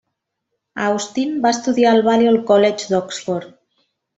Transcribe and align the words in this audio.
Austin 0.85 1.35
va 1.45 1.51
estudiar 1.57 1.91
al 1.97 2.03
Balliol 2.09 2.41
College 2.51 2.91
d'Oxford. 2.95 3.57